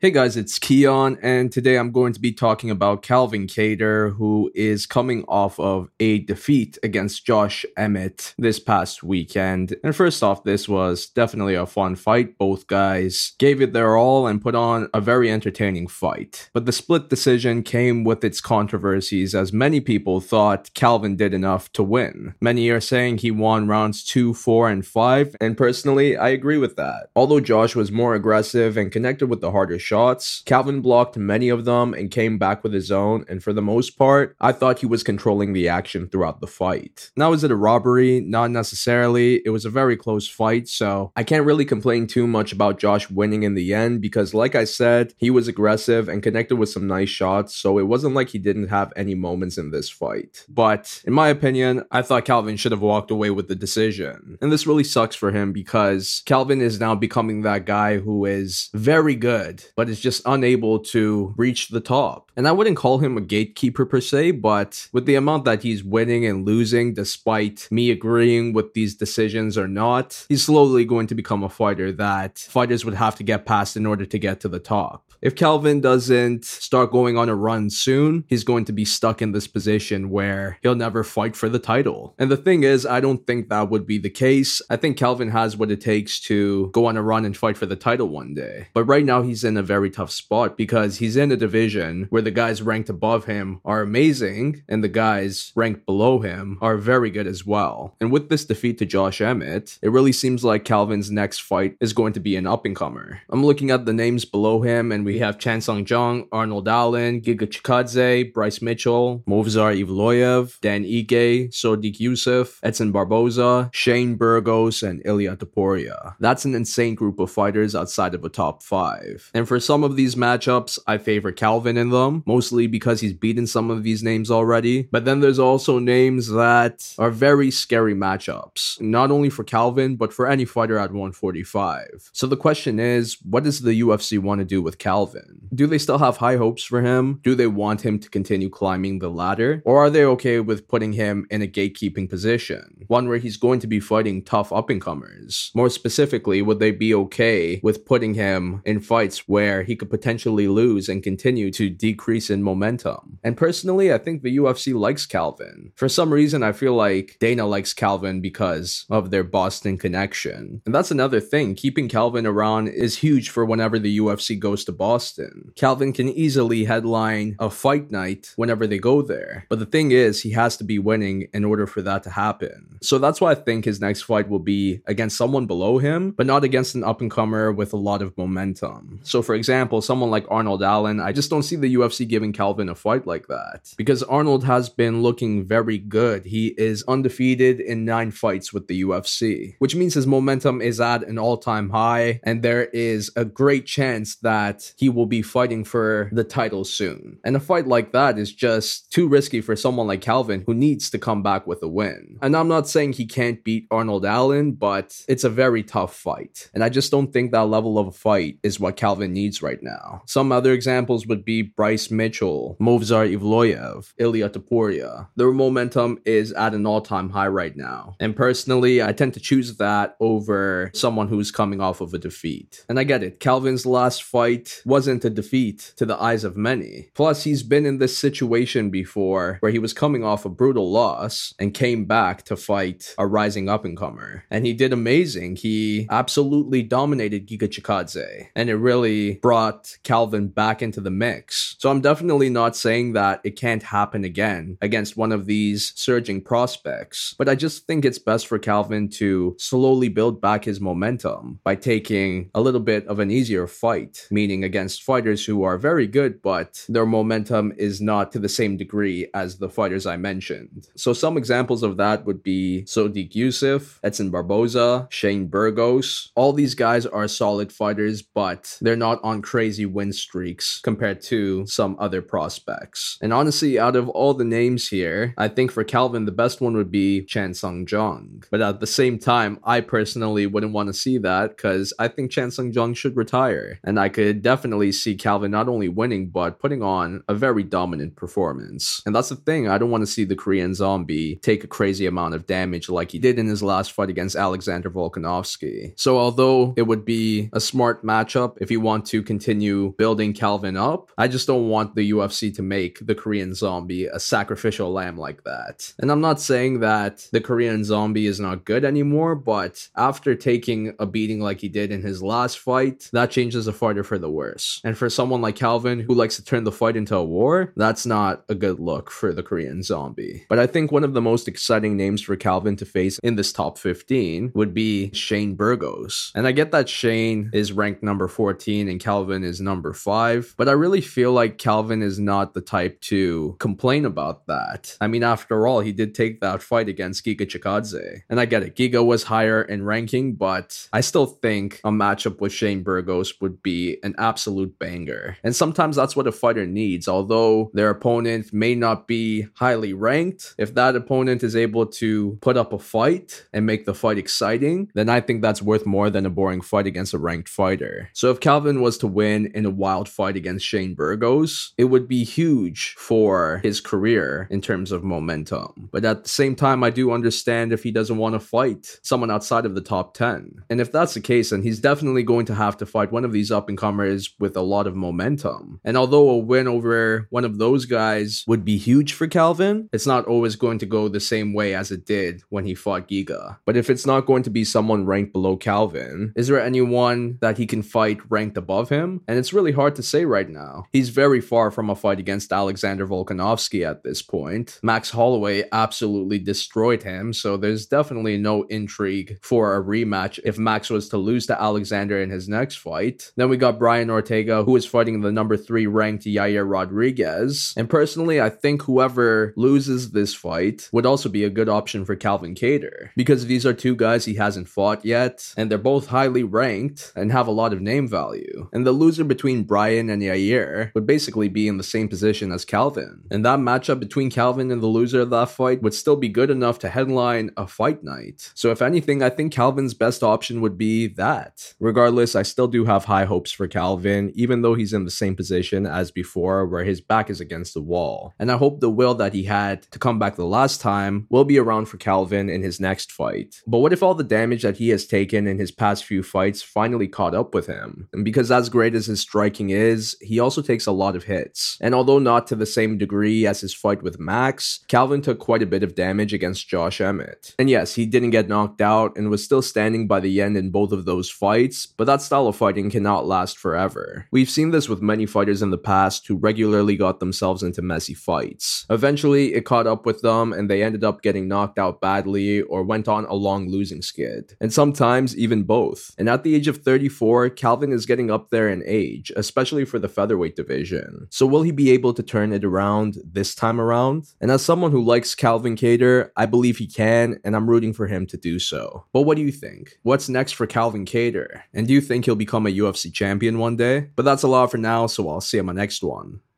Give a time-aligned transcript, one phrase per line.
[0.00, 4.48] Hey guys, it's Keon, and today I'm going to be talking about Calvin Kattar, who
[4.54, 9.74] is coming off of a defeat against Josh Emmett this past weekend.
[9.82, 12.38] And first off, this was definitely a fun fight.
[12.38, 16.48] Both guys gave it their all and put on a very entertaining fight.
[16.52, 21.72] But the split decision came with its controversies, as many people thought Calvin did enough
[21.72, 22.36] to win.
[22.40, 26.76] Many are saying he won rounds 2, 4, and 5, and personally, I agree with
[26.76, 27.08] that.
[27.16, 30.42] Although Josh was more aggressive and connected with the harder shots.
[30.44, 33.96] Calvin blocked many of them and came back with his own, and for the most
[33.96, 37.10] part, I thought he was controlling the action throughout the fight.
[37.16, 38.20] Now, is it a robbery?
[38.20, 39.40] Not necessarily.
[39.46, 43.08] It was a very close fight, so I can't really complain too much about Josh
[43.10, 46.86] winning in the end because, like I said, he was aggressive and connected with some
[46.86, 50.44] nice shots, so it wasn't like he didn't have any moments in this fight.
[50.48, 54.36] But in my opinion, I thought Calvin should have walked away with the decision.
[54.42, 58.68] And this really sucks for him because Calvin is now becoming that guy who is
[58.74, 62.32] very good, but is just unable to reach the top.
[62.36, 65.84] And I wouldn't call him a gatekeeper per se, but with the amount that he's
[65.84, 71.14] winning and losing, despite me agreeing with these decisions or not, he's slowly going to
[71.14, 74.48] become a fighter that fighters would have to get past in order to get to
[74.48, 75.04] the top.
[75.20, 79.32] If Calvin doesn't start going on a run soon, he's going to be stuck in
[79.32, 82.14] this position where he'll never fight for the title.
[82.18, 84.62] And the thing is, I don't think that would be the case.
[84.70, 87.66] I think Calvin has what it takes to go on a run and fight for
[87.66, 88.68] the title one day.
[88.74, 92.22] But right now, he's in a very tough spot because he's in a division where
[92.22, 97.10] the guys ranked above him are amazing and the guys ranked below him are very
[97.10, 97.94] good as well.
[98.00, 101.92] And with this defeat to Josh Emmett, it really seems like Calvin's next fight is
[101.92, 103.20] going to be an up and comer.
[103.28, 107.20] I'm looking at the names below him and we have Chan Sung Jung, Arnold Allen,
[107.20, 115.02] Giga Chikadze, Bryce Mitchell, Movsar Evloev, Dan Ige, Sodiq Yusuff, Edson Barboza, Shane Burgos, and
[115.04, 116.14] Ilya Topuria.
[116.20, 119.30] That's an insane group of fighters outside of a top five.
[119.34, 123.46] And for some of these matchups, I favor Calvin in them, mostly because he's beaten
[123.46, 124.84] some of these names already.
[124.90, 130.12] But then there's also names that are very scary matchups, not only for Calvin, but
[130.12, 132.10] for any fighter at 145.
[132.12, 135.48] So the question is, what does the UFC want to do with Calvin?
[135.54, 137.20] Do they still have high hopes for him?
[137.22, 139.62] Do they want him to continue climbing the ladder?
[139.64, 142.84] Or are they okay with putting him in a gatekeeping position?
[142.88, 145.50] One where he's going to be fighting tough up and comers?
[145.54, 150.48] More specifically, would they be okay with putting him in fights where he could potentially
[150.48, 153.18] lose and continue to decrease in momentum?
[153.22, 155.72] And personally, I think the UFC likes Calvin.
[155.74, 160.62] For some reason, I feel like Dana likes Calvin because of their Boston connection.
[160.64, 161.54] And that's another thing.
[161.54, 165.52] Keeping Calvin around is huge for whenever the UFC goes to Boston.
[165.56, 169.46] Calvin can easily headline a fight night whenever they go there.
[169.48, 172.78] But the thing is, he has to be winning in order for that to happen.
[172.82, 176.26] So that's why I think his next fight will be against someone below him, but
[176.26, 179.00] not against an up and comer with a lot of momentum.
[179.02, 182.68] So, for example, someone like Arnold Allen, I just don't see the UFC giving Calvin
[182.68, 186.26] a fight like that because Arnold has been looking very good.
[186.26, 191.06] He is undefeated in nine fights with the UFC, which means his momentum is at
[191.08, 195.64] an all time high, and there is a great chance that he will be fighting
[195.64, 197.18] for the title soon.
[197.24, 200.90] And a fight like that is just too risky for someone like Calvin who needs
[200.90, 202.18] to come back with a win.
[202.22, 206.50] And I'm not saying he can't beat Arnold Allen, but it's a very tough fight.
[206.54, 209.62] And I just don't think that level of a fight is what Calvin needs right
[209.62, 210.02] now.
[210.06, 215.08] Some other examples would be Bryce Mitchell, Movsar Evloev, Ilya Topuria.
[215.16, 217.96] Their momentum is at an all-time high right now.
[218.00, 222.64] And personally, I tend to choose that over someone who's coming off of a defeat.
[222.68, 223.20] And I get it.
[223.20, 226.90] Calvin's last fight wasn't a defeat to the eyes of many.
[226.94, 231.34] Plus, he's been in this situation before where he was coming off a brutal loss
[231.38, 234.24] and came back to fight a rising up and comer.
[234.30, 235.36] And he did amazing.
[235.36, 238.28] He absolutely dominated Giga Chikadze.
[238.34, 241.56] And it really brought Calvin back into the mix.
[241.58, 246.20] So I'm definitely not saying that it can't happen again against one of these surging
[246.22, 247.14] prospects.
[247.18, 251.54] But I just think it's best for Calvin to slowly build back his momentum by
[251.54, 256.22] taking a little bit of an easier fight, meaning against fighters who are very good,
[256.22, 260.68] but their momentum is not to the same degree as the fighters I mentioned.
[260.76, 266.12] So some examples of that would be Sodiq Yusuff, Edson Barboza, Shane Burgos.
[266.14, 271.46] All these guys are solid fighters, but they're not on crazy win streaks compared to
[271.46, 272.98] some other prospects.
[273.00, 276.56] And honestly, out of all the names here, I think for Calvin, the best one
[276.56, 278.24] would be Chan Sung Jung.
[278.30, 282.10] But at the same time, I personally wouldn't want to see that because I think
[282.10, 283.58] Chan Sung Jung should retire.
[283.64, 287.96] And I could definitely see Calvin not only winning, but putting on a very dominant
[287.96, 288.82] performance.
[288.86, 291.86] And that's the thing, I don't want to see the Korean zombie take a crazy
[291.86, 295.72] amount of damage like he did in his last fight against Alexander Volkanovski.
[295.76, 300.56] So although it would be a smart matchup if you want to continue building Calvin
[300.56, 300.90] up.
[300.98, 305.24] I just don't want the UFC to make the Korean zombie a sacrificial lamb like
[305.24, 305.72] that.
[305.78, 310.74] And I'm not saying that the Korean zombie is not good anymore, but after taking
[310.78, 314.10] a beating like he did in his last fight, that changes a fighter for the
[314.10, 314.60] worse.
[314.64, 317.86] And for someone like Calvin who likes to turn the fight into a war, that's
[317.86, 320.24] not a good look for the Korean zombie.
[320.28, 323.32] But I think one of the most exciting names for Calvin to face in this
[323.32, 326.12] top 15 would be Shane Burgos.
[326.14, 330.48] And I get that Shane is ranked number 14 and Calvin is number 5, but
[330.48, 334.76] I really feel like Calvin is not the type to complain about that.
[334.80, 338.02] I mean, after all, he did take that fight against Giga Chikadze.
[338.08, 342.20] And I get it, Giga was higher in ranking, but I still think a matchup
[342.20, 345.16] with Shane Burgos would be an absolute banger.
[345.22, 350.34] And sometimes that's what a fighter needs, although their opponent may not be highly ranked.
[350.38, 354.70] If that opponent is able to put up a fight and make the fight exciting,
[354.74, 357.88] then I think that's worth more than a boring fight against a ranked fighter.
[357.92, 361.88] So if Calvin was to win in a wild fight against Shane Burgos, it would
[361.88, 365.70] be huge for his career in terms of momentum.
[365.72, 369.10] But at the same time, I do understand if he doesn't want to fight someone
[369.10, 370.44] outside of the top 10.
[370.50, 373.12] And if that's the case, then he's definitely going to have to fight one of
[373.12, 375.60] these up and comers with a lot of momentum.
[375.64, 379.86] And although a win over one of those guys would be huge for Calvin, it's
[379.86, 383.38] not always going to go the same way as it did when he fought Giga.
[383.44, 387.38] But if it's not going to be someone ranked below Calvin, is there anyone that
[387.38, 389.02] he can fight ranked above him?
[389.06, 390.64] And it's really hard to say right now.
[390.72, 394.58] He's very far from a fight against Alexander Volkanovski at this point.
[394.62, 400.70] Max Holloway absolutely destroyed him, so there's definitely no intrigue for a rematch if Max
[400.70, 403.12] was to lose to Alexander in his next fight.
[403.16, 407.54] Then we got Brian Ortega, who is fighting the number three ranked Yair Rodriguez.
[407.56, 411.96] And personally, I think whoever loses this fight would also be a good option for
[411.96, 416.22] Calvin Kattar because these are two guys he hasn't fought yet, and they're both highly
[416.22, 418.47] ranked and have a lot of name value.
[418.52, 422.44] And the loser between Brian and Yair would basically be in the same position as
[422.44, 423.04] Calvin.
[423.10, 426.30] And that matchup between Calvin and the loser of that fight would still be good
[426.30, 428.30] enough to headline a fight night.
[428.34, 431.54] So, if anything, I think Calvin's best option would be that.
[431.60, 435.16] Regardless, I still do have high hopes for Calvin, even though he's in the same
[435.16, 438.14] position as before, where his back is against the wall.
[438.18, 441.24] And I hope the will that he had to come back the last time will
[441.24, 443.42] be around for Calvin in his next fight.
[443.46, 446.42] But what if all the damage that he has taken in his past few fights
[446.42, 447.88] finally caught up with him?
[447.92, 451.58] And because as great as his striking is, he also takes a lot of hits.
[451.60, 455.42] And although not to the same degree as his fight with Max, Calvin took quite
[455.42, 457.34] a bit of damage against Josh Emmett.
[457.38, 460.50] And yes, he didn't get knocked out and was still standing by the end in
[460.50, 464.06] both of those fights, but that style of fighting cannot last forever.
[464.12, 467.94] We've seen this with many fighters in the past who regularly got themselves into messy
[467.94, 468.66] fights.
[468.70, 472.62] Eventually, it caught up with them and they ended up getting knocked out badly or
[472.62, 474.36] went on a long losing skid.
[474.40, 475.92] And sometimes even both.
[475.98, 479.78] And at the age of 34, Calvin is getting up there in age, especially for
[479.78, 481.06] the featherweight division.
[481.10, 484.08] So will he be able to turn it around this time around?
[484.20, 487.86] And as someone who likes Calvin Kattar, I believe he can, and I'm rooting for
[487.86, 488.84] him to do so.
[488.92, 489.78] But what do you think?
[489.82, 491.42] What's next for Calvin Kattar?
[491.52, 493.90] And do you think he'll become a UFC champion one day?
[493.96, 496.20] But that's a lot for now, so I'll see you on my next one.